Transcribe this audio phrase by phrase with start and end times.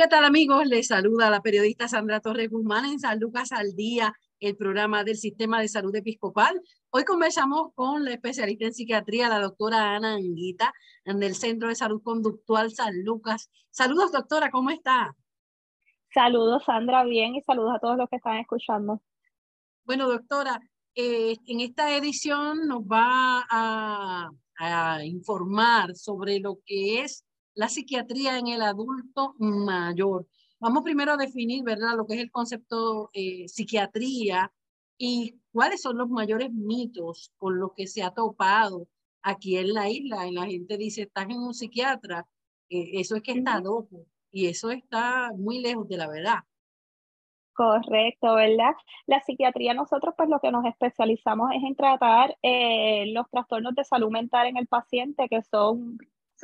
[0.00, 0.66] ¿Qué tal amigos?
[0.66, 5.18] Les saluda la periodista Sandra Torres Guzmán en San Lucas al Día, el programa del
[5.18, 6.58] Sistema de Salud Episcopal.
[6.88, 10.72] Hoy conversamos con la especialista en psiquiatría, la doctora Ana Anguita,
[11.04, 13.50] en el Centro de Salud Conductual San Lucas.
[13.68, 15.14] Saludos, doctora, ¿cómo está?
[16.14, 19.02] Saludos, Sandra, bien, y saludos a todos los que están escuchando.
[19.84, 20.62] Bueno, doctora,
[20.94, 28.38] eh, en esta edición nos va a, a informar sobre lo que es la psiquiatría
[28.38, 30.26] en el adulto mayor.
[30.58, 34.52] Vamos primero a definir, ¿verdad?, lo que es el concepto eh, psiquiatría
[34.98, 38.86] y cuáles son los mayores mitos con los que se ha topado
[39.22, 40.28] aquí en la isla.
[40.28, 42.26] Y la gente dice, estás en un psiquiatra,
[42.68, 46.40] eh, eso es que está loco y eso está muy lejos de la verdad.
[47.54, 48.74] Correcto, ¿verdad?
[49.06, 53.84] La psiquiatría nosotros pues lo que nos especializamos es en tratar eh, los trastornos de
[53.84, 55.98] salud mental en el paciente que son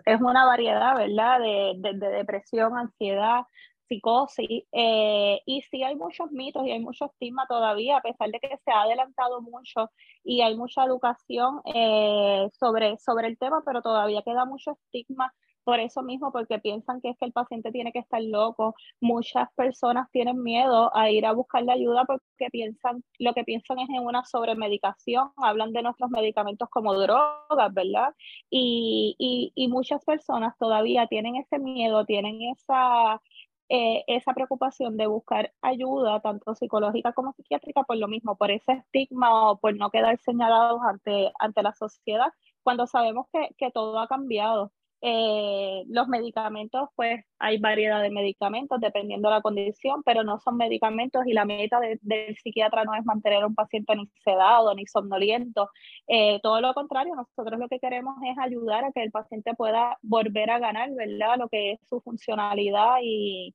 [0.04, 1.40] es una variedad, ¿verdad?
[1.40, 3.42] De, de, depresión, ansiedad,
[3.88, 4.64] psicosis.
[4.72, 8.56] Eh, y sí hay muchos mitos y hay mucho estigma todavía, a pesar de que
[8.64, 9.90] se ha adelantado mucho
[10.24, 15.32] y hay mucha educación eh, sobre, sobre el tema, pero todavía queda mucho estigma
[15.66, 18.76] por eso mismo, porque piensan que es que el paciente tiene que estar loco.
[19.00, 23.80] Muchas personas tienen miedo a ir a buscar la ayuda porque piensan, lo que piensan
[23.80, 28.14] es en una sobremedicación, hablan de nuestros medicamentos como drogas, ¿verdad?
[28.48, 29.16] Y,
[29.56, 33.20] y, muchas personas todavía tienen ese miedo, tienen esa,
[33.68, 38.72] eh, esa preocupación de buscar ayuda, tanto psicológica como psiquiátrica, por lo mismo, por ese
[38.72, 42.28] estigma o por no quedar señalados ante, ante la sociedad,
[42.62, 44.72] cuando sabemos que, que todo ha cambiado.
[45.08, 50.56] Eh, los medicamentos, pues hay variedad de medicamentos dependiendo de la condición, pero no son
[50.56, 54.84] medicamentos y la meta del psiquiatra no es mantener a un paciente ni sedado ni
[54.86, 55.70] somnoliento.
[56.08, 59.96] Eh, todo lo contrario, nosotros lo que queremos es ayudar a que el paciente pueda
[60.02, 61.36] volver a ganar, ¿verdad?
[61.38, 63.54] Lo que es su funcionalidad y,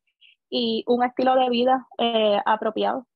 [0.88, 3.08] un estilo de vida eh, apropiado.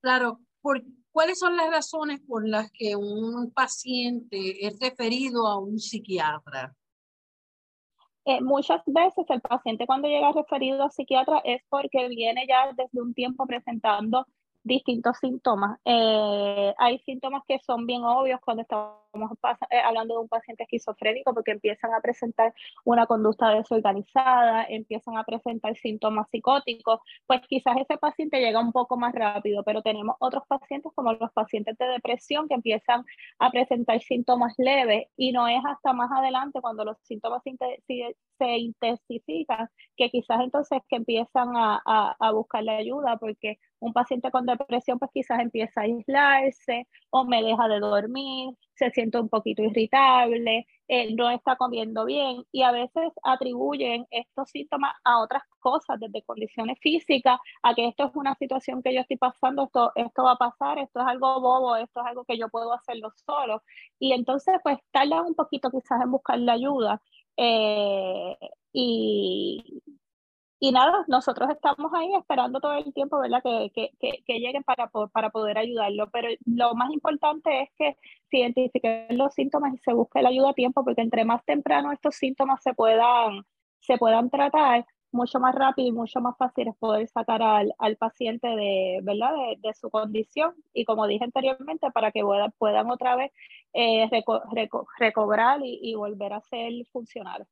[0.00, 5.78] Claro, porque ¿Cuáles son las razones por las que un paciente es referido a un
[5.78, 6.74] psiquiatra?
[8.24, 13.00] Eh, muchas veces el paciente cuando llega referido a psiquiatra es porque viene ya desde
[13.00, 14.26] un tiempo presentando
[14.64, 15.78] distintos síntomas.
[15.84, 19.03] Eh, hay síntomas que son bien obvios cuando estamos
[19.70, 22.54] eh, hablando de un paciente esquizofrénico porque empiezan a presentar
[22.84, 28.96] una conducta desorganizada, empiezan a presentar síntomas psicóticos, pues quizás ese paciente llega un poco
[28.96, 33.04] más rápido, pero tenemos otros pacientes como los pacientes de depresión que empiezan
[33.38, 39.68] a presentar síntomas leves y no es hasta más adelante cuando los síntomas se intensifican
[39.96, 44.46] que quizás entonces que empiezan a, a, a buscar la ayuda porque un paciente con
[44.46, 49.62] depresión pues quizás empieza a aislarse o me deja de dormir, se siente un poquito
[49.62, 55.98] irritable, eh, no está comiendo bien y a veces atribuyen estos síntomas a otras cosas,
[56.00, 60.24] desde condiciones físicas, a que esto es una situación que yo estoy pasando, esto, esto
[60.24, 63.62] va a pasar, esto es algo bobo, esto es algo que yo puedo hacerlo solo.
[63.98, 67.02] Y entonces pues tardan un poquito quizás en buscar la ayuda.
[67.36, 68.36] Eh,
[68.72, 69.82] y,
[70.68, 73.42] y nada, nosotros estamos ahí esperando todo el tiempo, ¿verdad?
[73.42, 73.70] Que,
[74.00, 76.08] que, que, lleguen para, para poder ayudarlo.
[76.10, 77.98] Pero lo más importante es que
[78.30, 81.92] se identifiquen los síntomas y se busque la ayuda a tiempo, porque entre más temprano
[81.92, 83.44] estos síntomas se puedan,
[83.80, 87.96] se puedan tratar, mucho más rápido y mucho más fácil es poder sacar al, al
[87.96, 89.32] paciente de, ¿verdad?
[89.62, 90.54] De, su condición.
[90.72, 93.32] Y como dije anteriormente, para que puedan, puedan otra vez
[93.74, 94.08] eh,
[94.98, 97.48] recobrar y, y volver a ser funcionales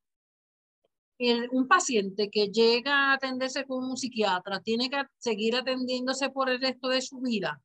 [1.53, 6.61] un paciente que llega a atenderse con un psiquiatra tiene que seguir atendiéndose por el
[6.61, 7.61] resto de su vida?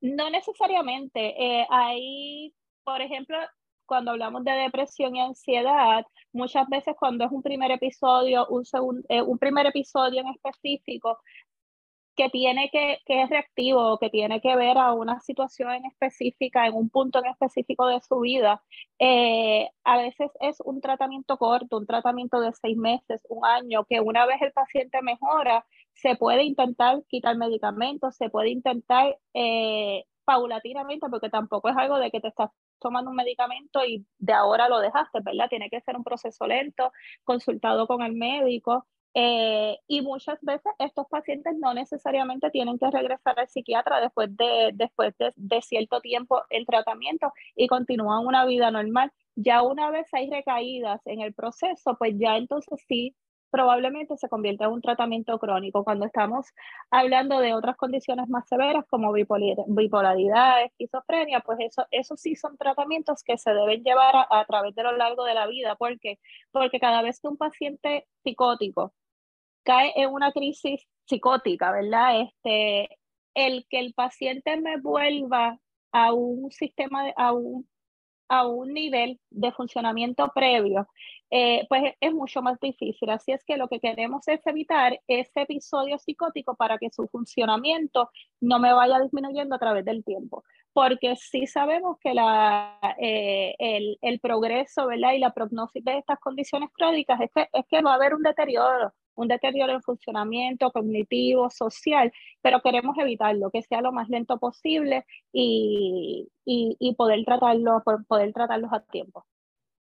[0.00, 1.34] No necesariamente.
[1.42, 2.54] Eh, hay,
[2.84, 3.38] por ejemplo,
[3.86, 8.64] cuando hablamos de depresión y ansiedad, muchas veces cuando es un primer episodio, un,
[9.08, 11.18] eh, un primer episodio en específico,
[12.16, 16.74] que tiene que, que es reactivo, que tiene que ver a una situación específica, en
[16.74, 18.62] un punto en específico de su vida,
[18.98, 24.00] eh, a veces es un tratamiento corto, un tratamiento de seis meses, un año, que
[24.00, 31.08] una vez el paciente mejora, se puede intentar quitar medicamentos, se puede intentar eh, paulatinamente,
[31.10, 34.78] porque tampoco es algo de que te estás tomando un medicamento y de ahora lo
[34.80, 35.48] dejaste, ¿verdad?
[35.48, 36.92] Tiene que ser un proceso lento,
[37.24, 38.86] consultado con el médico.
[39.16, 44.72] Eh, y muchas veces estos pacientes no necesariamente tienen que regresar al psiquiatra después de,
[44.74, 49.12] después de, cierto tiempo el tratamiento y continúan una vida normal.
[49.36, 53.14] Ya una vez hay recaídas en el proceso, pues ya entonces sí
[53.50, 55.84] probablemente se convierte en un tratamiento crónico.
[55.84, 56.46] Cuando estamos
[56.90, 63.22] hablando de otras condiciones más severas como bipolaridad, esquizofrenia, pues eso, eso sí son tratamientos
[63.22, 65.76] que se deben llevar a, a través de lo largo de la vida.
[65.76, 66.18] ¿Por qué?
[66.50, 68.92] Porque cada vez que un paciente psicótico
[69.64, 72.20] cae en una crisis psicótica, ¿verdad?
[72.20, 72.98] Este,
[73.34, 75.58] el que el paciente me vuelva
[75.92, 77.68] a un sistema, a un,
[78.28, 80.88] a un nivel de funcionamiento previo,
[81.30, 83.10] eh, pues es mucho más difícil.
[83.10, 88.10] Así es que lo que queremos es evitar ese episodio psicótico para que su funcionamiento
[88.40, 90.44] no me vaya disminuyendo a través del tiempo.
[90.74, 95.12] Porque sí sabemos que la, eh, el, el, progreso ¿verdad?
[95.12, 98.22] y la prognosis de estas condiciones crónicas es que, es que va a haber un
[98.22, 102.12] deterioro un deterioro en funcionamiento cognitivo, social,
[102.42, 108.72] pero queremos evitarlo, que sea lo más lento posible y, y, poder, tratarlo, poder tratarlos
[108.72, 109.24] a tiempo.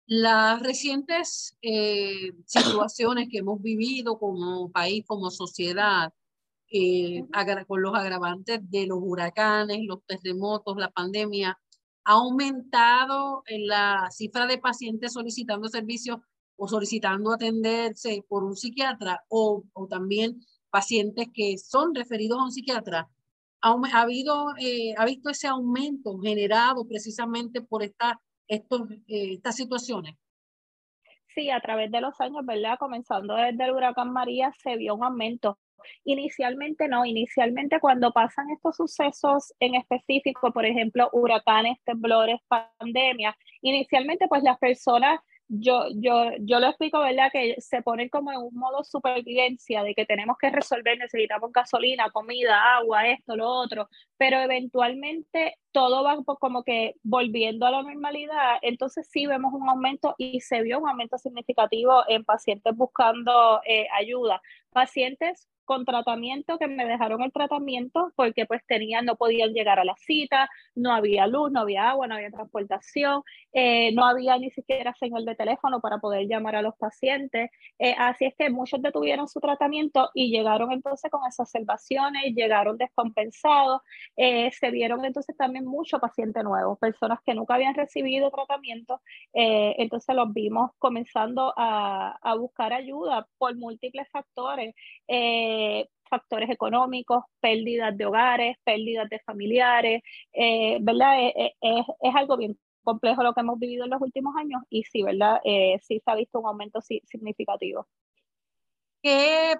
[0.08, 6.14] Las recientes eh, situaciones que hemos vivido como país, como sociedad,
[6.72, 7.24] eh,
[7.68, 11.58] con los agravantes de los huracanes, los terremotos, la pandemia,
[12.04, 16.20] ha aumentado la cifra de pacientes solicitando servicios
[16.58, 20.40] o solicitando atenderse por un psiquiatra o, o también
[20.70, 23.10] pacientes que son referidos a un psiquiatra,
[23.62, 30.16] ha, habido, eh, ha visto ese aumento generado precisamente por esta, estos, eh, estas situaciones.
[31.34, 32.78] Sí, a través de los años, ¿verdad?
[32.78, 35.58] Comenzando desde el huracán María, se vio un aumento.
[36.04, 44.28] Inicialmente no, inicialmente cuando pasan estos sucesos en específico, por ejemplo, huracanes, temblores, pandemia, inicialmente
[44.28, 47.30] pues las personas yo, yo, yo lo explico, ¿verdad?
[47.32, 52.10] Que se ponen como en un modo supervivencia de que tenemos que resolver, necesitamos gasolina,
[52.12, 53.88] comida, agua, esto, lo otro,
[54.18, 60.16] pero eventualmente todo va como que volviendo a la normalidad, entonces sí vemos un aumento
[60.18, 64.42] y se vio un aumento significativo en pacientes buscando eh, ayuda.
[64.76, 69.84] Pacientes con tratamiento que me dejaron el tratamiento porque pues tenían, no podían llegar a
[69.86, 74.52] la cita, no había luz, no había agua, no había transportación, eh, no había ni
[74.52, 77.50] siquiera señal de teléfono para poder llamar a los pacientes.
[77.80, 82.78] Eh, así es que muchos detuvieron su tratamiento y llegaron entonces con esas observaciones, llegaron
[82.78, 83.82] descompensados,
[84.16, 89.02] eh, se vieron entonces también muchos pacientes nuevos, personas que nunca habían recibido tratamiento,
[89.34, 94.65] entonces los vimos comenzando a buscar ayuda por múltiples factores.
[95.08, 100.02] Eh, factores económicos, pérdidas de hogares, pérdidas de familiares,
[100.34, 101.20] eh, ¿verdad?
[101.20, 105.02] Eh, es, algo bien complejo lo que hemos vivido en los últimos años y sí,
[105.02, 105.42] ¿verdad?
[105.44, 107.88] sí se ha visto un aumento significativo.
[109.02, 109.56] ¿Qué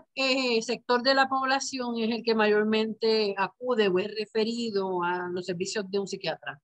[0.62, 5.90] sector de la población es el que mayormente acude o es referido a los servicios
[5.90, 6.62] de un psiquiatra?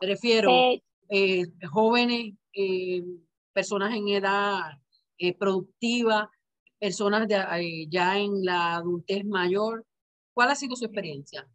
[0.00, 0.50] Me refiero
[1.72, 2.34] jóvenes,
[3.52, 4.78] personas en edad
[5.38, 6.30] productiva,
[6.78, 9.84] personas eh, ya en la adultez mayor.
[10.34, 11.46] ¿Cuál ha sido su experiencia?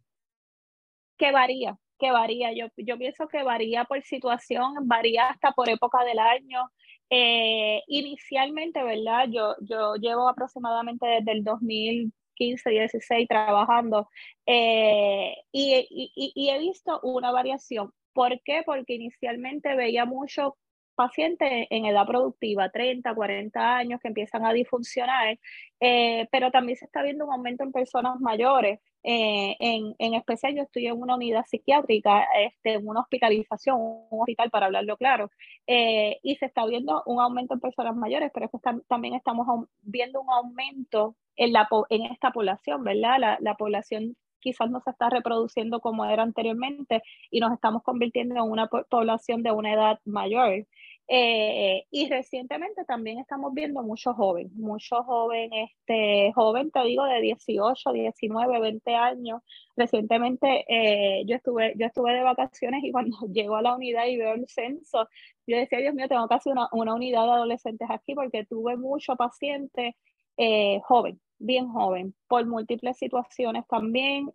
[1.16, 2.52] Que varía, que varía.
[2.52, 6.70] Yo, yo pienso que varía por situación, varía hasta por época del año.
[7.10, 9.28] Eh, inicialmente, ¿verdad?
[9.30, 14.08] Yo, yo llevo aproximadamente desde el 2015, 16 trabajando
[14.46, 17.92] eh, y, y, y, he visto una variación.
[18.14, 18.62] ¿Por qué?
[18.64, 20.56] Porque inicialmente veía mucho
[20.94, 25.38] pacientes en edad productiva, 30, 40 años, que empiezan a disfuncionar,
[25.80, 28.80] eh, pero también se está viendo un aumento en personas mayores.
[29.04, 34.20] Eh, en, en, especial, yo estoy en una unidad psiquiátrica, este, en una hospitalización, un
[34.20, 35.30] hospital para hablarlo claro,
[35.66, 38.58] eh, y se está viendo un aumento en personas mayores, pero es que
[38.88, 43.18] también estamos viendo un aumento en, la, en esta población, ¿verdad?
[43.18, 48.34] La, la población quizás no se está reproduciendo como era anteriormente y nos estamos convirtiendo
[48.34, 50.66] en una población de una edad mayor.
[51.14, 57.20] Eh, y recientemente también estamos viendo muchos jóvenes, muchos jóvenes, este, joven, te digo, de
[57.20, 59.42] 18, 19, 20 años.
[59.76, 64.16] Recientemente eh, yo, estuve, yo estuve de vacaciones y cuando llego a la unidad y
[64.16, 65.06] veo el censo,
[65.46, 69.14] yo decía, Dios mío, tengo casi una, una unidad de adolescentes aquí porque tuve mucho
[69.14, 69.98] paciente
[70.38, 74.32] eh, joven, bien joven, por múltiples situaciones también,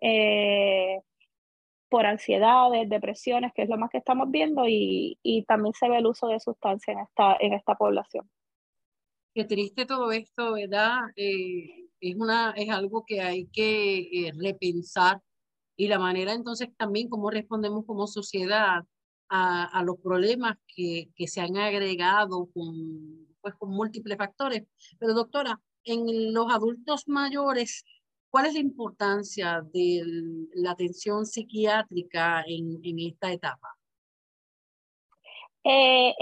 [1.89, 5.17] por ansiedades, depresiones, que es lo más que estamos viendo, y,
[5.48, 8.29] también se ve el uso de sustancias en esta, en esta población.
[9.34, 10.98] Qué triste todo esto, ¿verdad?
[11.15, 15.22] Eh, es, una, es algo que hay que eh, repensar
[15.75, 18.84] y la manera entonces también cómo respondemos como sociedad
[19.29, 24.63] a, a los problemas que, que, se han agregado con, pues, con múltiples factores.
[25.00, 27.86] Pero doctora, en los adultos mayores,
[28.29, 30.03] ¿cuál es la importancia de
[30.53, 33.75] la atención psiquiátrica en, esta etapa?
[35.63, 36.13] Eh,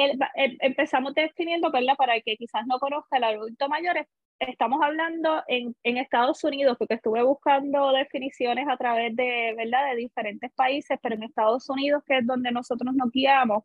[0.61, 1.95] empezamos definiendo, ¿verdad?
[1.97, 4.07] Para que quizás no conozca el adulto mayor,
[4.39, 9.91] estamos hablando en, en, Estados Unidos, porque estuve buscando definiciones a través de, ¿verdad?
[9.91, 13.63] de diferentes países, pero en Estados Unidos, que es donde nosotros nos guiamos,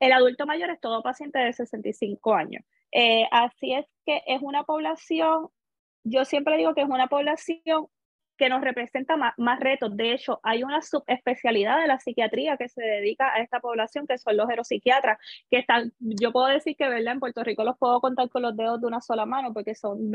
[0.00, 2.64] el adulto mayor es todo paciente de 65 años.
[2.92, 5.48] Eh, así es que es una población,
[6.04, 7.88] yo siempre digo que es una población
[8.36, 9.96] que nos representa más, más, retos.
[9.96, 14.18] De hecho, hay una subespecialidad de la psiquiatría que se dedica a esta población, que
[14.18, 15.18] son los geropsiquiatras,
[15.50, 17.14] que están, yo puedo decir que ¿verdad?
[17.14, 20.10] en Puerto Rico los puedo contar con los dedos de una sola mano, porque son,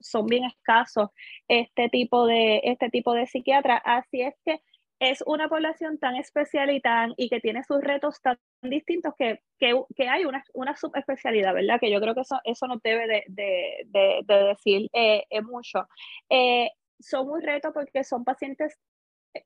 [0.00, 1.10] son bien escasos
[1.46, 3.82] este tipo de, este tipo de psiquiatras.
[3.84, 4.62] Así es que
[5.00, 9.40] es una población tan especial y, tan, y que tiene sus retos tan distintos que,
[9.58, 11.78] que, que hay una, una, subespecialidad, ¿verdad?
[11.80, 15.86] Que yo creo que eso, eso nos debe de, de, de, decir eh, eh, mucho.
[16.28, 18.76] Eh, son muy retos porque son pacientes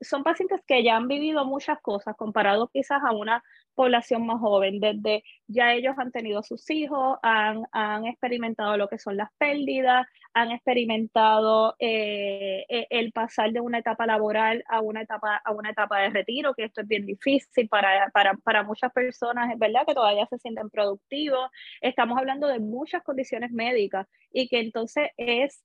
[0.01, 3.43] son pacientes que ya han vivido muchas cosas comparado quizás a una
[3.75, 8.99] población más joven, desde ya ellos han tenido sus hijos, han, han experimentado lo que
[8.99, 15.01] son las pérdidas, han experimentado eh, e, el pasar de una etapa laboral a una
[15.01, 18.91] etapa, a una etapa de retiro, que esto es bien difícil para, para, para muchas
[18.91, 21.49] personas, es verdad que todavía se sienten productivos,
[21.81, 25.63] estamos hablando de muchas condiciones médicas y que entonces es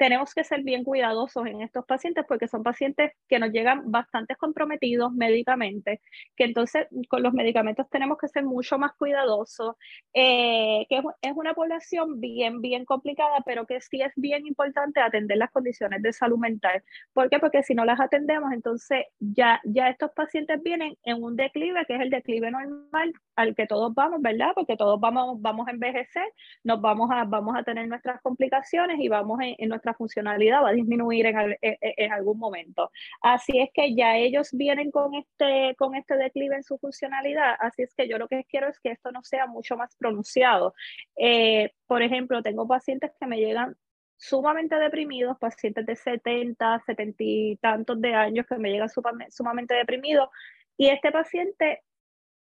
[0.00, 4.34] tenemos que ser bien cuidadosos en estos pacientes porque son pacientes que nos llegan bastante
[4.34, 6.00] comprometidos médicamente,
[6.36, 9.76] que entonces con los medicamentos tenemos que ser mucho más cuidadosos,
[10.14, 15.36] eh, que es, una población bien, bien complicada, pero que sí es bien importante atender
[15.36, 16.82] las condiciones de salud mental.
[17.12, 17.38] ¿Por qué?
[17.38, 21.96] Porque si no las atendemos, entonces ya, ya estos pacientes vienen en un declive, que
[21.96, 24.52] es el declive normal al que todos vamos, ¿verdad?
[24.54, 26.24] Porque todos vamos, vamos a envejecer,
[26.64, 30.70] nos vamos a, vamos a tener nuestras complicaciones y vamos en, en nuestra funcionalidad va
[30.70, 32.90] a disminuir en, algún momento.
[33.22, 37.82] Así es que ya ellos vienen con este, con este declive en su funcionalidad, así
[37.82, 40.74] es que yo lo que quiero es que esto no sea mucho más pronunciado.
[41.16, 43.76] Eh, por ejemplo, tengo pacientes que me llegan
[44.16, 48.88] sumamente deprimidos, pacientes de 70, 70 y tantos de años que me llegan
[49.30, 50.28] sumamente deprimidos
[50.76, 51.82] y este paciente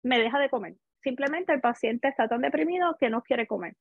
[0.04, 0.76] me deja de comer.
[1.02, 3.76] Simplemente el paciente está tan deprimido que no quiere comer.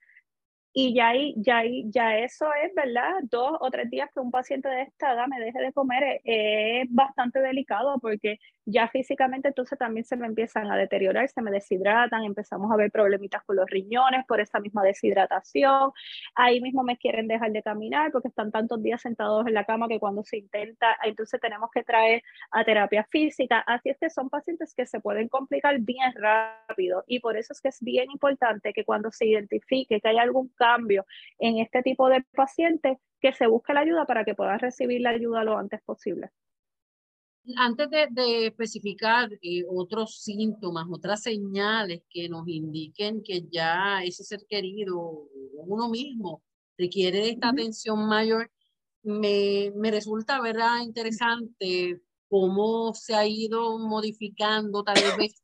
[0.75, 3.11] Y ya, ahí, ya, ya eso es, ¿verdad?
[3.25, 6.83] Dos o tres días que un paciente de esta edad me deje de comer eh,
[6.83, 11.50] es, bastante delicado porque ya físicamente entonces también se me empiezan a deteriorar, se me
[11.50, 15.93] deshidratan, empezamos a ver problemitas con los riñones por esa misma deshidratación.
[16.35, 19.88] Ahí mismo me quieren dejar de caminar porque están tantos días sentados en la cama
[19.88, 23.59] que cuando se intenta, entonces tenemos que traer a terapia física.
[23.67, 27.61] Así es que son pacientes que se pueden complicar bien rápido y por eso es
[27.61, 31.04] que es bien importante que cuando se identifique que hay algún cambio
[31.38, 35.11] en este tipo de pacientes, que se busque la ayuda para que puedan recibir la
[35.11, 36.31] ayuda lo antes posible.
[37.57, 44.40] Antes de, especificar eh, otros síntomas, otras señales que nos indiquen que ya ese ser
[44.49, 46.42] querido, uno mismo,
[46.78, 48.50] requiere esta atención mayor,
[49.02, 50.83] me, me resulta ¿verdad?
[50.83, 55.35] interesante cómo se ha ido modificando tal vez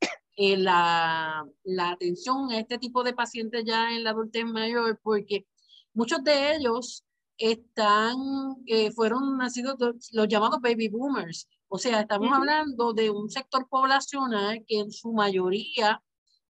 [0.40, 5.49] eh, la, la, atención a este tipo de pacientes ya en la adultez mayor, porque
[5.95, 7.04] muchos de ellos
[7.38, 8.16] están,
[8.66, 9.75] eh, fueron nacidos
[10.12, 11.49] los llamados baby boomers.
[11.66, 16.00] O sea, estamos hablando de un sector poblacional que en su mayoría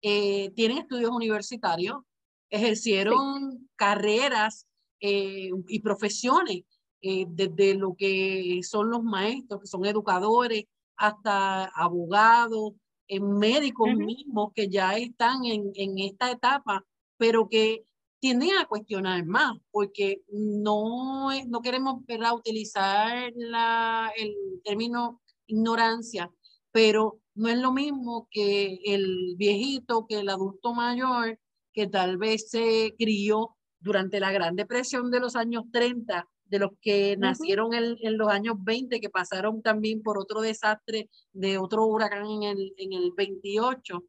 [0.01, 1.99] eh, tienen estudios universitarios,
[2.49, 4.67] ejercieron carreras
[4.99, 6.63] y profesiones
[7.01, 10.65] desde lo que son los maestros, que son educadores,
[10.97, 12.73] hasta abogados,
[13.07, 16.85] en médicos mismos que ya están en, en esta etapa,
[17.17, 17.83] pero que
[18.19, 22.35] tienden a cuestionar más, porque no, no queremos ¿verdad?
[22.35, 24.33] utilizar la, el
[24.63, 26.31] término ignorancia,
[26.71, 31.39] pero no es lo mismo que el viejito, que el adulto mayor,
[31.73, 36.71] que tal vez se crió durante la Gran Depresión de los años 30 de los
[36.81, 41.85] que nacieron en, en, los años 20, que pasaron también por otro desastre de otro
[41.85, 44.03] huracán en el, en el 28,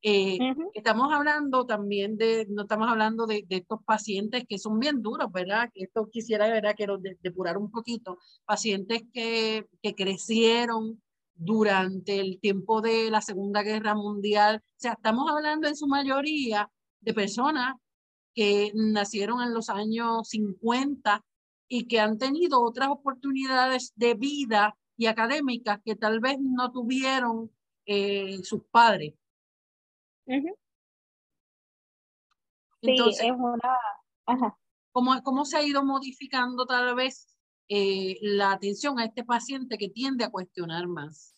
[0.00, 0.38] Eh,
[0.74, 5.28] estamos hablando también de, no estamos hablando de, de, estos pacientes que son bien duros,
[5.32, 5.70] ¿verdad?
[5.74, 6.74] Que esto quisiera, ¿verdad?
[6.76, 8.16] Quiero depurar un poquito.
[8.44, 11.02] Pacientes que, que crecieron
[11.34, 14.62] durante el tiempo de la Segunda Guerra Mundial.
[14.62, 17.74] O sea, estamos hablando en su mayoría de personas
[18.34, 21.24] que nacieron en los años 50
[21.68, 27.50] y que han tenido otras oportunidades de vida y académicas que tal vez no tuvieron
[27.86, 29.14] eh, sus padres.
[32.80, 33.78] Entonces, sí, es una...
[34.92, 37.36] ¿cómo, ¿Cómo se ha ido modificando tal vez
[37.68, 41.34] eh, la atención a este paciente que tiende a cuestionar más?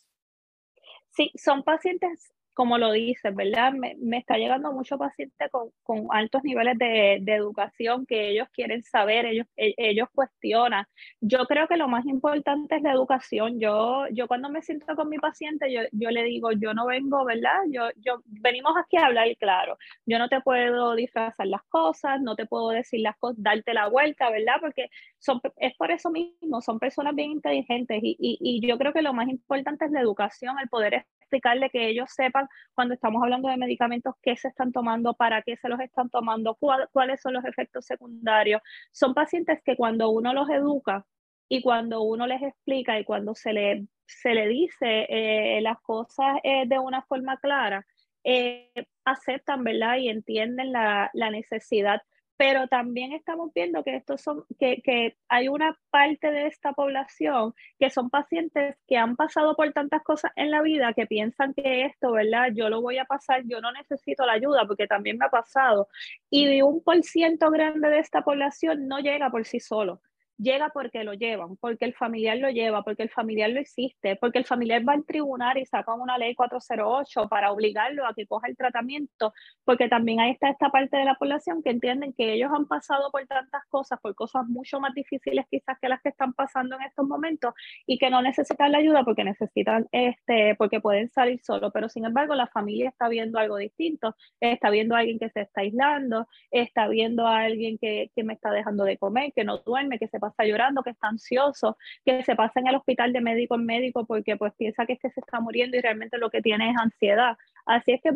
[1.10, 3.72] Sí, son pacientes como lo dices, ¿verdad?
[3.72, 8.48] Me, me está llegando mucho paciente con, con altos niveles de, de, educación que ellos
[8.52, 10.84] quieren saber, ellos, e, ellos cuestionan.
[11.22, 13.58] Yo creo que lo más importante es la educación.
[13.58, 17.24] Yo, yo cuando me siento con mi paciente, yo, yo le digo, yo no vengo,
[17.24, 17.62] ¿verdad?
[17.70, 19.78] Yo, yo venimos aquí a hablar claro.
[20.04, 23.88] Yo no te puedo disfrazar las cosas, no te puedo decir las cosas, darte la
[23.88, 24.56] vuelta, ¿verdad?
[24.60, 28.92] Porque son, es por eso mismo, son personas bien inteligentes y, y, y yo creo
[28.92, 33.22] que lo más importante es la educación, el poder explicarle que ellos sepan cuando estamos
[33.22, 37.34] hablando de medicamentos qué se están tomando, para qué se los están tomando, cuáles son
[37.34, 38.60] los efectos secundarios.
[38.90, 41.06] Son pacientes que cuando uno los educa
[41.48, 46.38] y cuando uno les explica y cuando se le, se le dice eh, las cosas
[46.42, 47.86] eh, de una forma clara,
[48.24, 48.72] eh,
[49.04, 49.98] aceptan, ¿verdad?
[49.98, 52.02] Y entienden la, la necesidad
[52.40, 57.52] pero también estamos viendo que estos son que, que, hay una parte de esta población
[57.78, 61.84] que son pacientes que han pasado por tantas cosas en la vida que piensan que
[61.84, 62.48] esto, ¿verdad?
[62.54, 65.88] Yo lo voy a pasar, yo no necesito la ayuda porque también me ha pasado.
[66.30, 70.00] Y un por ciento grande de esta población no llega por sí solo
[70.40, 74.38] llega porque lo llevan, porque el familiar lo lleva, porque el familiar lo existe, porque
[74.38, 78.48] el familiar va al tribunal y saca una ley 408 para obligarlo a que coja
[78.48, 82.50] el tratamiento, porque también ahí está esta parte de la población que entienden que ellos
[82.54, 86.32] han pasado por tantas cosas, por cosas mucho más difíciles quizás que las que están
[86.32, 87.52] pasando en estos momentos
[87.86, 92.06] y que no necesitan la ayuda porque necesitan, este, porque pueden salir solo, pero sin
[92.06, 96.26] embargo la familia está viendo algo distinto, está viendo a alguien que se está aislando,
[96.50, 100.08] está viendo a alguien que, que me está dejando de comer, que no duerme, que
[100.08, 103.54] se pasa está llorando, que está ansioso, que se pasa en el hospital de médico
[103.54, 106.42] en médico porque pues piensa que es que se está muriendo y realmente lo que
[106.42, 107.36] tiene es ansiedad.
[107.66, 108.12] Así es que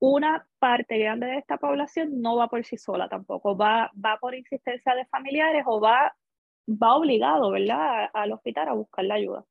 [0.00, 4.34] una parte grande de esta población no va por sí sola tampoco, va, va por
[4.34, 6.14] insistencia de familiares o va,
[6.68, 9.44] va obligado, ¿verdad?, al hospital a buscar la ayuda.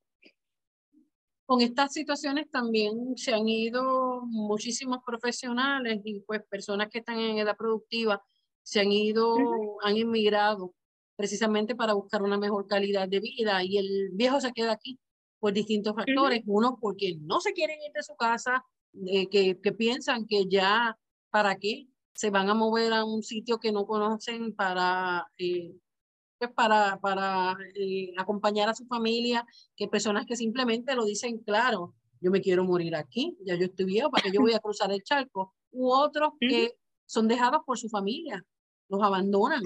[1.46, 7.40] Con estas situaciones también se han ido muchísimos profesionales y pues personas que están en
[7.40, 8.22] edad productiva
[8.62, 9.36] se han ido,
[9.84, 10.74] han inmigrado
[11.20, 14.98] precisamente para buscar una mejor calidad de vida y el viejo se queda aquí
[15.38, 18.64] por distintos factores, uno porque no se quieren ir de su casa,
[19.06, 20.98] eh, que, que, piensan que ya,
[21.30, 21.88] ¿para qué?
[22.14, 25.76] Se van a mover a un sitio que no conocen para, eh,
[26.38, 31.96] pues para, para eh, acompañar a su familia, que personas que simplemente lo dicen claro,
[32.22, 34.90] yo me quiero morir aquí, ya yo estoy viejo, ¿para que yo voy a cruzar
[34.94, 35.54] el charco?
[35.72, 38.42] U otros que son dejados por su familia,
[38.88, 39.64] los abandonan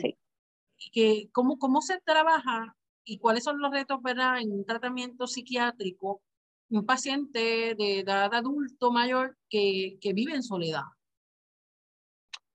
[0.92, 4.00] que cómo, cómo se trabaja y cuáles son los retos
[4.40, 6.22] en un tratamiento psiquiátrico
[6.70, 10.82] un paciente de edad adulto mayor que, que vive en soledad.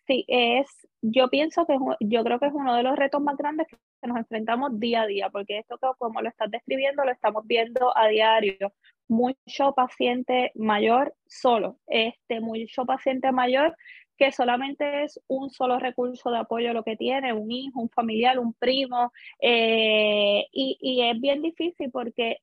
[0.07, 0.67] Sí, es,
[1.01, 4.17] yo pienso que yo creo que es uno de los retos más grandes que nos
[4.17, 8.73] enfrentamos día a día, porque esto como lo estás describiendo, lo estamos viendo a diario.
[9.07, 13.75] Mucho paciente mayor solo, este, mucho paciente mayor
[14.17, 18.39] que solamente es un solo recurso de apoyo lo que tiene, un hijo, un familiar,
[18.39, 22.39] un primo, eh, y, y, es bien difícil porque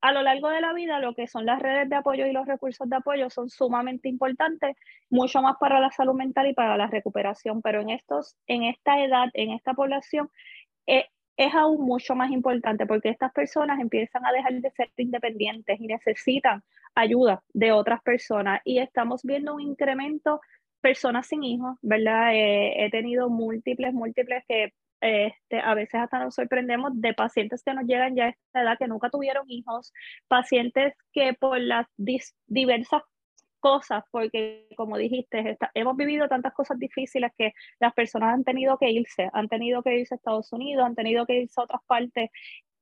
[0.00, 2.46] a lo largo de la vida lo que son las redes de apoyo y los
[2.46, 4.76] recursos de apoyo son sumamente importantes,
[5.10, 9.02] mucho más para la salud mental y para la recuperación, pero en, estos, en esta
[9.02, 10.30] edad, en esta población,
[10.86, 15.80] eh, es aún mucho más importante porque estas personas empiezan a dejar de ser independientes
[15.80, 16.64] y necesitan
[16.94, 20.40] ayuda de otras personas y estamos viendo un incremento
[20.80, 22.34] personas sin hijos, ¿verdad?
[22.34, 27.74] Eh, he tenido múltiples, múltiples que este, a veces hasta nos sorprendemos de pacientes que
[27.74, 29.92] nos llegan ya a esta edad que nunca tuvieron hijos,
[30.26, 31.86] pacientes que por las
[32.46, 33.02] diversas
[33.60, 38.90] cosas, porque como dijiste, hemos vivido tantas cosas difíciles que las personas han tenido que
[38.90, 42.30] irse, han tenido que irse a Estados Unidos, han tenido que irse a otras partes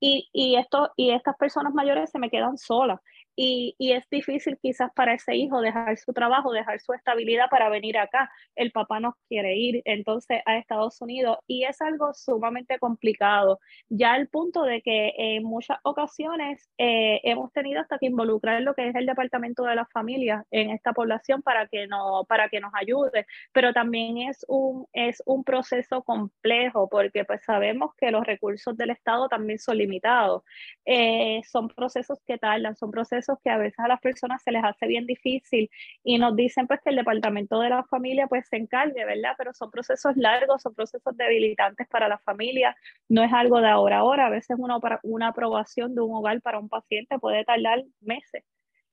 [0.00, 3.00] y, y, esto, y estas personas mayores se me quedan solas
[3.36, 7.68] y, y, es difícil quizás para ese hijo dejar su trabajo, dejar su estabilidad para
[7.68, 8.30] venir acá.
[8.54, 13.60] El papá no quiere ir entonces a Estados Unidos y es algo sumamente complicado.
[13.88, 18.74] Ya al punto de que en muchas ocasiones eh, hemos tenido hasta que involucrar lo
[18.74, 22.60] que es el departamento de la familia en esta población para que, no, para que
[22.60, 28.24] nos ayude, pero también es un, es un proceso complejo porque pues sabemos que los
[28.24, 30.42] recursos del Estado también son limitados.
[30.84, 34.62] Eh, son procesos que tardan, son procesos que a veces a las personas se les
[34.64, 35.70] hace bien difícil
[36.04, 39.34] y nos dicen pues que el departamento de la familia pues se encargue, ¿verdad?
[39.36, 42.76] Pero son procesos largos, son procesos debilitantes para la familia,
[43.08, 46.40] no es algo de ahora a ahora, a veces una, una aprobación de un hogar
[46.42, 48.44] para un paciente puede tardar meses.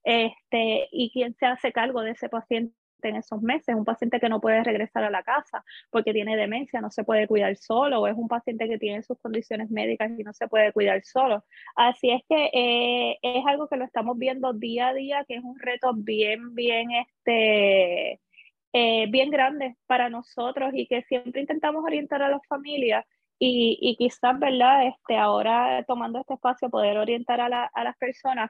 [0.04, 2.76] Este, y quién se hace cargo de ese paciente
[3.09, 6.81] en esos meses, un paciente que no puede regresar a la casa porque tiene demencia,
[6.81, 10.23] no se puede cuidar solo, o es un paciente que tiene sus condiciones médicas y
[10.23, 11.43] no se puede cuidar solo.
[11.75, 15.43] Así es que eh, es algo que lo estamos viendo día a día, que es
[15.43, 18.19] un reto bien, bien, este,
[18.73, 23.05] eh, bien grande para nosotros y que siempre intentamos orientar a las familias
[23.39, 24.87] y, y, quizás, ¿verdad?
[24.87, 28.49] Este, ahora tomando este espacio, poder orientar a, la, a las personas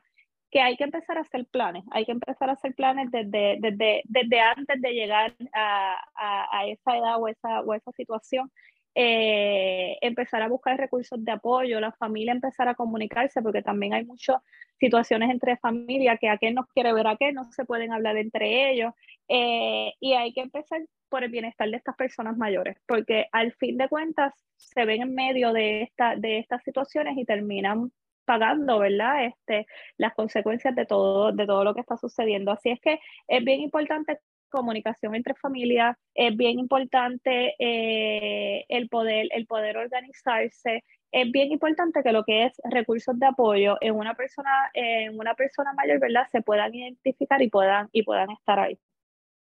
[0.54, 4.04] que hay que empezar a hacer planes, hay que empezar a hacer planes desde, desde,
[4.06, 8.52] desde antes de llegar a, a, esa edad o esa, o esa situación.
[8.94, 14.06] Eh, empezar a buscar recursos de apoyo, la familia empezar a comunicarse, porque también hay
[14.06, 14.44] muchas
[14.80, 18.70] situaciones entre familias que aquel no quiere ver a aquel, no se pueden hablar entre
[18.70, 18.94] ellos,
[19.30, 23.76] eh, y hay que empezar por el bienestar de estas personas mayores, porque al fin
[23.78, 27.92] de cuentas se ven en medio de, esta, de estas situaciones y terminan
[28.26, 29.26] pagando, ¿verdad?
[29.26, 29.66] Este,
[29.98, 32.52] las consecuencias de todo, de todo lo que está sucediendo.
[32.52, 34.20] Así es que es bien importante
[34.54, 42.04] comunicación entre familias, es bien importante eh, el, poder, el poder organizarse, es bien importante
[42.04, 46.28] que lo que es recursos de apoyo en una persona, en una persona mayor, ¿verdad?
[46.32, 48.78] Se puedan identificar y puedan, y puedan estar ahí.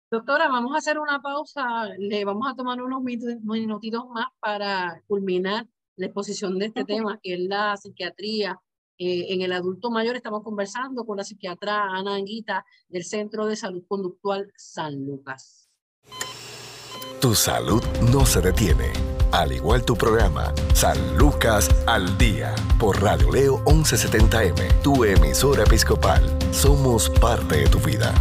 [0.10, 5.66] Doctora, vamos a hacer una pausa, le vamos a tomar unos minutitos más para culminar
[5.98, 8.62] la exposición de este tema, que es la psiquiatría
[8.98, 10.16] eh, en el adulto mayor.
[10.16, 15.70] Estamos conversando con la psiquiatra Ana Anguita del Centro de Salud Conductual San Lucas.
[17.20, 18.94] Tu salud no se detiene.
[19.32, 26.24] Al igual tu programa, San Lucas al Día, por Radio Leo 1170M, tu emisora episcopal.
[26.54, 28.14] Somos parte de tu vida.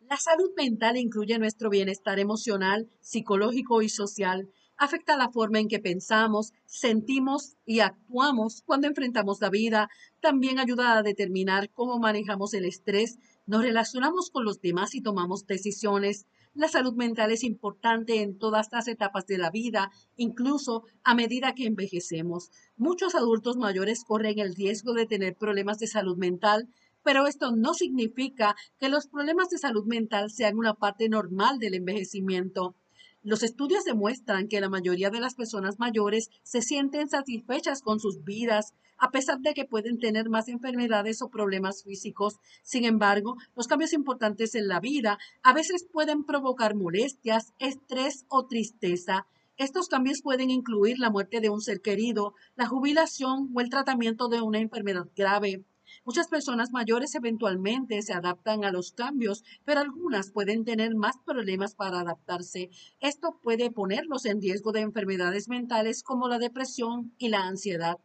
[0.00, 5.78] La salud mental incluye nuestro bienestar emocional, psicológico y social afecta la forma en que
[5.78, 9.90] pensamos, sentimos y actuamos cuando enfrentamos la vida.
[10.20, 15.46] También ayuda a determinar cómo manejamos el estrés, nos relacionamos con los demás y tomamos
[15.46, 16.26] decisiones.
[16.54, 21.54] La salud mental es importante en todas las etapas de la vida, incluso a medida
[21.54, 22.50] que envejecemos.
[22.78, 26.68] Muchos adultos mayores corren el riesgo de tener problemas de salud mental,
[27.02, 31.74] pero esto no significa que los problemas de salud mental sean una parte normal del
[31.74, 32.76] envejecimiento.
[33.22, 38.24] Los estudios demuestran que la mayoría de las personas mayores se sienten satisfechas con sus
[38.24, 42.36] vidas, a pesar de que pueden tener más enfermedades o problemas físicos.
[42.62, 48.46] Sin embargo, los cambios importantes en la vida a veces pueden provocar molestias, estrés o
[48.46, 49.26] tristeza.
[49.58, 54.28] Estos cambios pueden incluir la muerte de un ser querido, la jubilación o el tratamiento
[54.28, 55.62] de una enfermedad grave.
[56.10, 61.76] Muchas personas mayores eventualmente se adaptan a los cambios, pero algunas pueden tener más problemas
[61.76, 62.68] para adaptarse.
[62.98, 67.98] Esto puede ponerlos en riesgo de enfermedades mentales como la depresión y la ansiedad.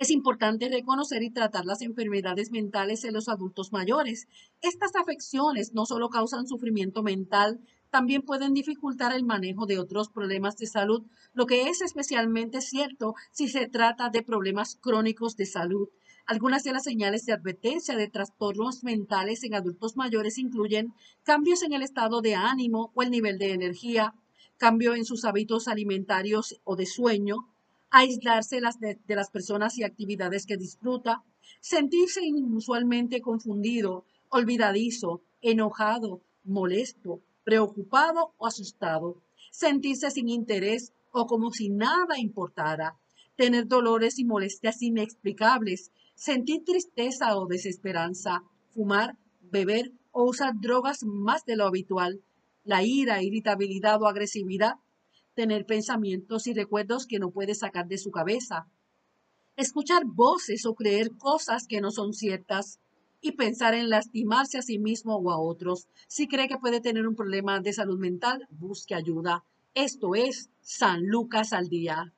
[0.00, 4.26] Es importante reconocer y tratar las enfermedades mentales en los adultos mayores.
[4.60, 10.56] Estas afecciones no solo causan sufrimiento mental, también pueden dificultar el manejo de otros problemas
[10.56, 15.88] de salud, lo que es especialmente cierto si se trata de problemas crónicos de salud.
[16.26, 21.72] Algunas de las señales de advertencia de trastornos mentales en adultos mayores incluyen cambios en
[21.72, 24.14] el estado de ánimo o el nivel de energía,
[24.58, 27.48] cambio en sus hábitos alimentarios o de sueño,
[27.90, 31.22] aislarse de, las personas y actividades que disfruta,
[31.60, 41.70] sentirse inusualmente confundido, olvidadizo, enojado, molesto, preocupado o asustado, sentirse sin interés o como si
[41.70, 42.98] nada importara,
[43.36, 51.46] tener dolores y molestias inexplicables, sentir tristeza o desesperanza, fumar, beber o usar drogas más
[51.46, 52.20] de lo habitual,
[52.64, 54.74] la ira, irritabilidad o agresividad,
[55.32, 58.66] tener pensamientos y recuerdos que no puede sacar de su cabeza,
[59.56, 62.78] escuchar voces o creer cosas que no son ciertas
[63.20, 65.88] y pensar en lastimarse a sí mismo o a otros.
[66.06, 69.44] Si cree que puede tener un problema de salud mental, busque ayuda.
[69.74, 72.12] Esto es San Lucas al día.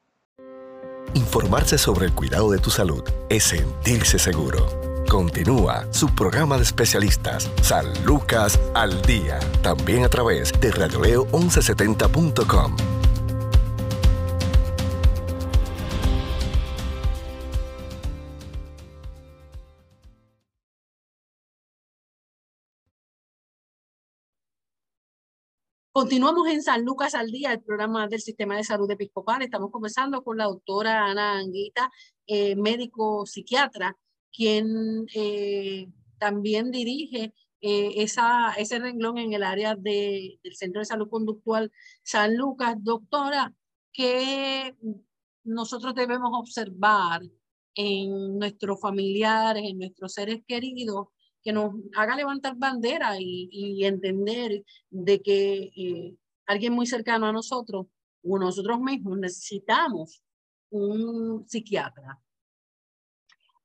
[1.14, 4.66] Informarse sobre el cuidado de tu salud es sentirse seguro.
[5.08, 12.89] Continúa su programa de especialistas, San Lucas al Día, también a través de radioleo1170.com.
[26.00, 29.42] Continuamos en San Lucas al Día, el programa del Sistema de Salud Episcopal.
[29.42, 31.90] Estamos conversando con la doctora Ana Anguita,
[32.26, 33.98] eh, médico psiquiatra,
[34.32, 41.10] quien eh, también dirige eh, ese renglón en el área de, del Centro de Salud
[41.10, 41.70] Conductual
[42.02, 42.76] San Lucas.
[42.78, 43.54] Doctora,
[43.92, 44.74] ¿qué
[45.44, 47.20] nosotros debemos observar
[47.74, 51.08] en nuestros familiares, en nuestros seres queridos,
[51.42, 56.14] que nos haga levantar bandera y, entender de que eh,
[56.46, 57.86] alguien muy cercano a nosotros
[58.22, 60.22] o nosotros mismos necesitamos
[60.70, 62.18] un psiquiatra.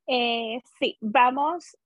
[0.08, 1.78] Eh, sí, vamos,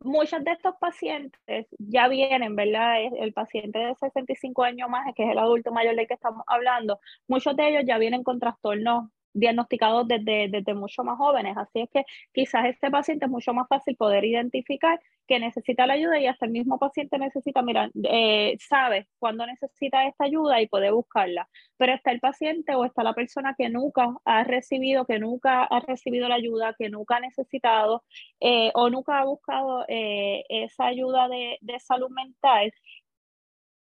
[0.00, 3.02] muchos de estos pacientes ya vienen, ¿verdad?
[3.18, 7.00] El paciente de 65 años más, que es el adulto mayor del que estamos hablando,
[7.26, 11.56] muchos de ellos ya vienen con trastornos diagnosticados desde, desde mucho más jóvenes.
[11.56, 15.94] Así es que quizás este paciente es mucho más fácil poder identificar que necesita la
[15.94, 20.66] ayuda y hasta el mismo paciente necesita, mira, eh, sabe cuándo necesita esta ayuda y
[20.68, 21.48] puede buscarla.
[21.76, 25.80] Pero está el paciente o está la persona que nunca ha recibido, que nunca ha
[25.80, 28.04] recibido la ayuda, que nunca ha necesitado
[28.40, 32.72] eh, o nunca ha buscado eh, esa ayuda de, de salud mental.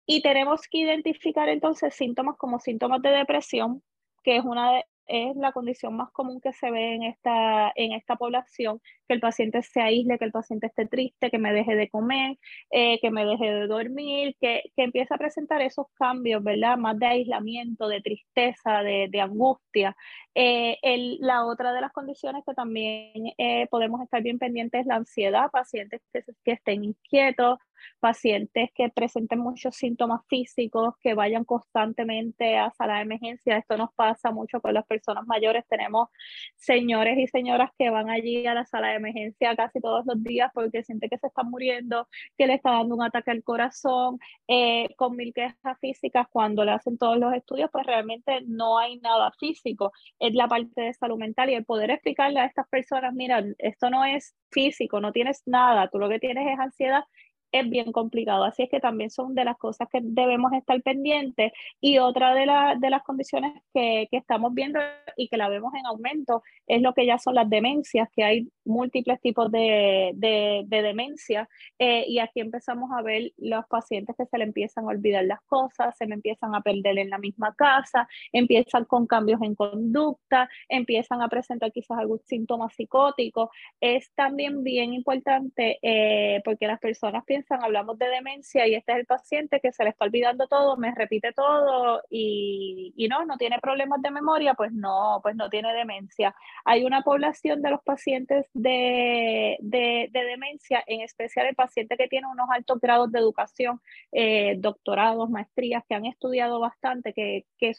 [0.07, 3.83] Y tenemos que identificar entonces síntomas como síntomas de depresión,
[4.23, 7.93] que es una de, es la condición más común que se ve en esta, en
[7.93, 11.75] esta población, que el paciente se aísle, que el paciente esté triste, que me deje
[11.75, 12.37] de comer,
[12.71, 16.77] eh, que me deje de dormir, que, que empiece a presentar esos cambios, ¿verdad?
[16.77, 19.95] Más de aislamiento, de tristeza, de, de angustia.
[20.33, 24.87] Eh, el, la otra de las condiciones que también eh, podemos estar bien pendientes es
[24.87, 27.59] la ansiedad, pacientes que, que estén inquietos,
[27.99, 33.57] pacientes que presenten muchos síntomas físicos, que vayan constantemente a sala de emergencia.
[33.57, 35.65] Esto nos pasa mucho con las personas mayores.
[35.67, 36.09] Tenemos
[36.55, 40.51] señores y señoras que van allí a la sala de emergencia casi todos los días
[40.53, 44.89] porque sienten que se están muriendo, que le está dando un ataque al corazón, eh,
[44.97, 46.27] con mil quejas físicas.
[46.31, 49.91] Cuando le hacen todos los estudios, pues realmente no hay nada físico.
[50.19, 53.89] Es la parte de salud mental y el poder explicarle a estas personas, mira, esto
[53.89, 57.03] no es físico, no tienes nada, tú lo que tienes es ansiedad
[57.51, 58.43] es bien complicado.
[58.43, 61.51] Así es que también son de las cosas que debemos estar pendientes.
[61.79, 62.45] Y otra de,
[62.79, 64.79] de las condiciones que, que, estamos viendo
[65.15, 68.47] y que la vemos en aumento es lo que ya son las demencias, que hay
[68.65, 71.47] múltiples tipos de, de, de demencia.
[71.79, 75.41] Eh, y aquí empezamos a ver los pacientes que se le empiezan a olvidar las
[75.43, 80.49] cosas, se me empiezan a perder en la misma casa, empiezan con cambios en conducta,
[80.67, 83.51] empiezan a presentar quizás algún síntoma psicótico.
[83.79, 88.99] Es también bien importante eh, porque las personas piensan hablamos de demencia y este es
[88.99, 93.37] el paciente que se le está olvidando todo, me repite todo y, y, no, no
[93.37, 96.35] tiene problemas de memoria, pues no, pues no tiene demencia.
[96.65, 102.27] Hay una población de los pacientes de, de, demencia, en especial el paciente que tiene
[102.27, 107.73] unos altos grados de educación, eh, doctorados, maestrías, que han estudiado bastante, que, que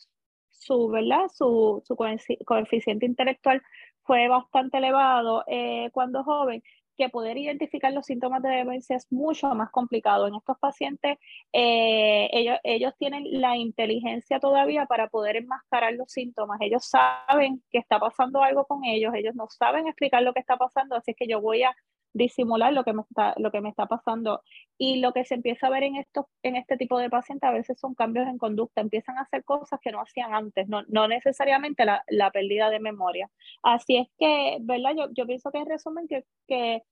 [0.51, 1.29] su, ¿verdad?
[1.33, 1.97] Su, su
[2.45, 3.63] coeficiente intelectual
[4.03, 6.63] fue bastante elevado eh, cuando joven,
[6.97, 10.27] que poder identificar los síntomas de demencia es mucho más complicado.
[10.27, 11.19] En estos pacientes,
[11.53, 16.61] eh, ellos, ellos tienen la inteligencia todavía para poder enmascarar los síntomas.
[16.61, 20.57] Ellos saben que está pasando algo con ellos, ellos no saben explicar lo que está
[20.57, 21.75] pasando, así que yo voy a
[22.17, 24.43] disimular lo que me está, lo que me está pasando.
[24.79, 27.53] Y lo que se empieza a ver en, estos, en este tipo de pacientes a
[27.53, 31.09] veces son cambios en conducta, empiezan a hacer cosas que no hacían antes, no, no
[31.09, 33.31] necesariamente la, la, pérdida de memoria.
[33.63, 34.93] Así es que, ¿verdad?
[34.97, 36.83] Yo, yo pienso que en resumen que, que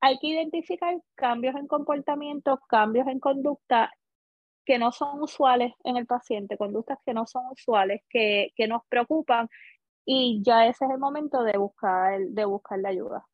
[0.00, 3.90] hay que identificar cambios en comportamiento, cambios en conducta
[4.64, 8.82] que no son usuales en el paciente, conductas que no son usuales, que, que nos
[8.88, 9.48] preocupan
[10.04, 13.26] y ya ese es el momento de buscar, de buscar la ayuda.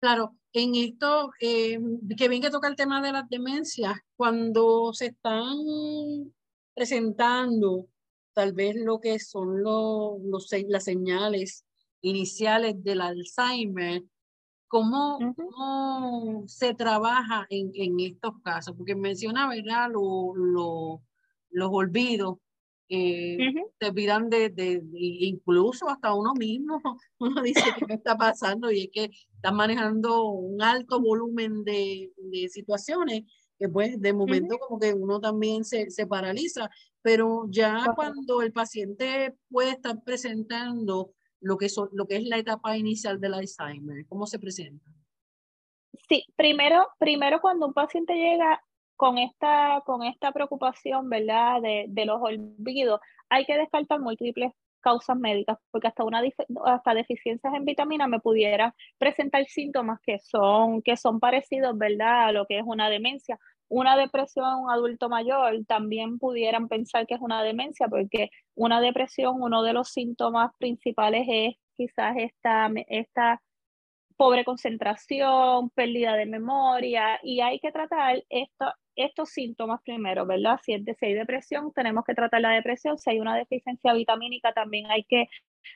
[0.00, 1.78] Claro, en esto, eh,
[2.16, 5.58] que bien que toca el tema de las demencias, cuando se están
[6.74, 7.88] presentando
[8.32, 11.64] tal vez lo que son los, los las señales
[12.00, 14.04] iniciales del Alzheimer,
[14.68, 18.76] ¿cómo, cómo se trabaja en, en, estos casos?
[18.76, 19.90] Porque menciona, ¿verdad?
[19.90, 21.02] Lo, lo,
[21.50, 22.38] los olvidos
[22.88, 23.36] eh,
[23.78, 26.80] te olvidan de, de, incluso hasta uno mismo,
[27.18, 32.12] uno dice que no está pasando y es que están manejando un alto volumen de,
[32.16, 33.24] de situaciones
[33.58, 36.70] que pues de momento como que uno también se, se paraliza,
[37.02, 42.76] pero ya cuando el paciente puede estar presentando lo que, lo que es la etapa
[42.76, 44.90] inicial del Alzheimer, ¿cómo se presenta?
[46.08, 48.62] Sí, primero, primero cuando un paciente llega
[48.98, 51.62] con esta, con esta preocupación, ¿verdad?
[51.62, 56.20] De, de los olvidos, hay que descartar múltiples causas médicas, porque hasta una
[56.66, 62.26] hasta deficiencias en vitamina me pudiera presentar síntomas que son, que son parecidos, ¿verdad?
[62.26, 63.38] A lo que es una demencia.
[63.68, 68.80] Una depresión en un adulto mayor también pudieran pensar que es una demencia, porque una
[68.80, 73.40] depresión, uno de los síntomas principales es quizás esta, esta
[74.16, 78.66] pobre concentración, pérdida de memoria, y hay que tratar esto,
[78.98, 80.58] estos síntomas primero, ¿verdad?
[80.62, 82.98] Si, es de, si hay depresión, tenemos que tratar la depresión.
[82.98, 85.28] Si hay una deficiencia vitamínica, también hay que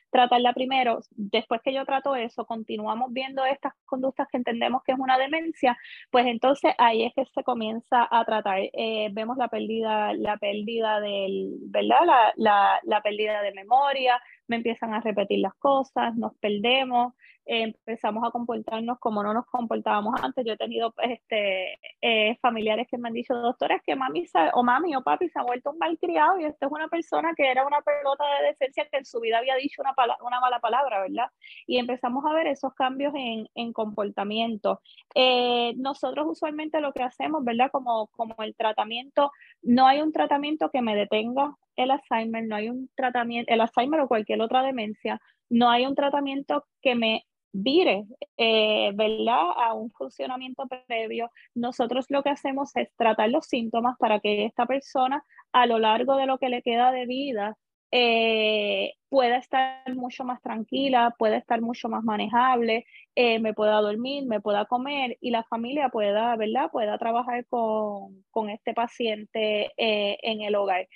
[0.09, 0.99] tratarla primero.
[1.11, 5.77] Después que yo trato eso, continuamos viendo estas conductas que entendemos que es una demencia,
[6.11, 8.59] pues entonces ahí es que se comienza a tratar.
[8.73, 12.05] Eh, vemos la pérdida, la pérdida del, ¿verdad?
[12.05, 17.13] La, la, la pérdida de memoria, me empiezan a repetir las cosas, nos perdemos,
[17.45, 20.45] empezamos a comportarnos como no nos comportábamos antes.
[20.45, 24.95] Yo he tenido este, eh, familiares que me han dicho, doctores, que mami o mami
[24.95, 27.81] o papi se ha vuelto un malcriado y esta es una persona que era una
[27.81, 29.82] pelota de decencia que en su vida había dicho
[30.21, 31.29] una, mala palabra, ¿verdad?
[31.67, 34.81] Y empezamos a ver esos cambios en, en comportamiento.
[35.15, 37.69] Eh, nosotros usualmente lo que hacemos, ¿verdad?
[37.71, 42.69] Como, como el tratamiento, no hay un tratamiento que me detenga el Alzheimer, no hay
[42.69, 48.05] un tratamiento, el Alzheimer o cualquier otra demencia, no hay un tratamiento que me vire,
[48.37, 49.51] eh, ¿verdad?
[49.55, 51.29] A un funcionamiento previo.
[51.53, 56.17] Nosotros lo que hacemos es tratar los síntomas para que esta persona a lo largo
[56.17, 57.57] de lo que le queda de vida
[57.95, 64.25] eh, pueda estar mucho más tranquila, pueda estar mucho más manejable, eh, me pueda dormir,
[64.25, 66.71] me pueda comer y la familia pueda, ¿verdad?
[66.71, 70.87] Pueda trabajar con, con este paciente eh, en el hogar.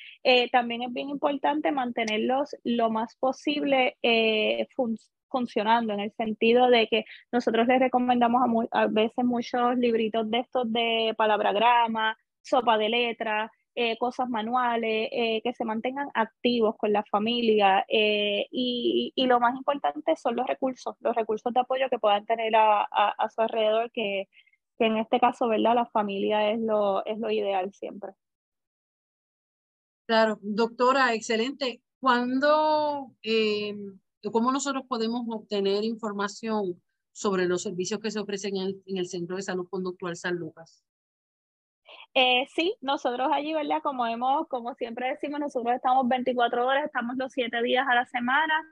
[0.51, 3.95] también es bien importante mantenerlos lo más posible
[5.29, 10.39] funcionando en el sentido de que nosotros les recomendamos a, a veces muchos libritos de
[10.39, 16.91] estos de palabragrama, sopa de letras, eh, cosas manuales, eh, que se mantengan activos con
[16.91, 21.87] la familia eh, y, y, lo más importante son los recursos, los recursos de apoyo
[21.87, 24.29] que puedan tener a, a, su alrededor, que,
[24.79, 25.75] que, en este caso, ¿verdad?
[25.75, 28.13] La familia es lo, es lo ideal siempre.
[30.07, 31.83] Claro, doctora, excelente.
[31.99, 33.11] ¿Cuándo,
[34.31, 39.35] cómo nosotros podemos obtener información sobre los servicios que se ofrecen en en el Centro
[39.35, 40.83] de Salud Conductual San Lucas?
[42.13, 43.81] Eh, sí, nosotros allí, ¿verdad?
[43.83, 48.05] Como hemos, como siempre decimos, nosotros estamos 24 horas, estamos los 7 días a la
[48.05, 48.65] semana.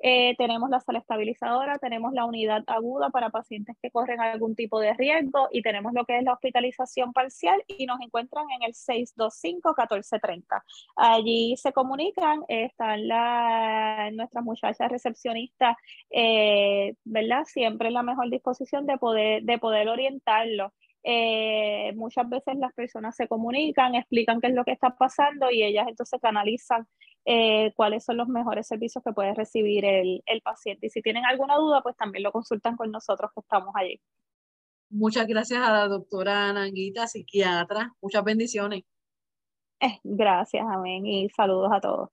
[0.00, 4.78] Eh, tenemos la sala estabilizadora, tenemos la unidad aguda para pacientes que corren algún tipo
[4.78, 8.74] de riesgo y tenemos lo que es la hospitalización parcial y nos encuentran en el
[8.74, 10.62] 625-1430.
[10.96, 15.76] Allí se comunican, están la, nuestras muchachas recepcionistas,
[16.10, 17.44] eh, ¿verdad?
[17.44, 20.72] Siempre en la mejor disposición de poder, de poder orientarlos.
[21.04, 25.62] Eh, muchas veces las personas se comunican, explican qué es lo que está pasando y
[25.62, 26.86] ellas entonces canalizan
[27.24, 30.86] eh, cuáles son los mejores servicios que puede recibir el, el, paciente.
[30.86, 34.00] Y si tienen alguna duda, pues también lo consultan con nosotros que estamos allí.
[34.90, 37.94] Muchas gracias a la doctora Nanguita, psiquiatra.
[38.00, 38.84] Muchas bendiciones.
[39.80, 41.06] Eh, gracias, amén.
[41.06, 42.08] Y saludos a todos.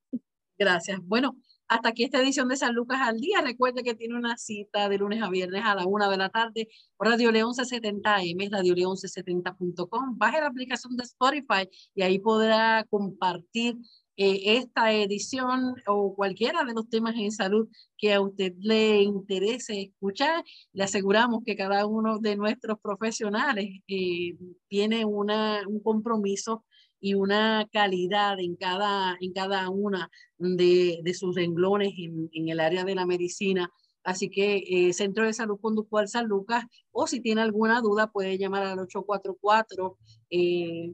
[0.57, 0.99] Gracias.
[1.03, 1.35] Bueno,
[1.67, 3.41] hasta aquí esta edición de San Lucas al Día.
[3.41, 6.67] Recuerde que tiene una cita de lunes a viernes a la una de la tarde
[6.97, 10.17] por Radio León 1170M, Radio León 1170.com.
[10.17, 13.77] Baje la aplicación de Spotify y ahí podrá compartir
[14.17, 19.81] eh, esta edición o cualquiera de los temas en salud que a usted le interese
[19.81, 20.43] escuchar.
[20.71, 24.37] Le aseguramos que cada uno de nuestros profesionales eh,
[24.69, 26.63] tiene una, un compromiso
[27.05, 32.59] y una calidad en cada, en cada una de, de sus renglones en, en, el
[32.59, 33.69] área de la medicina.
[34.03, 38.39] Así que eh, Centro de Salud Conductual San Lucas, o si tiene alguna duda, puede
[38.39, 39.99] llamar al 844
[40.31, 40.93] eh,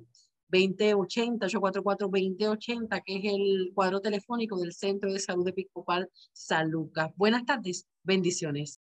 [0.50, 7.10] 2080, 844-2080, que es el cuadro telefónico del Centro de Salud Episcopal San Lucas.
[7.16, 8.82] Buenas tardes, bendiciones.